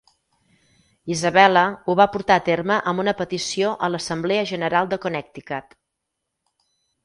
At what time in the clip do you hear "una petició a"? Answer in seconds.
3.05-3.93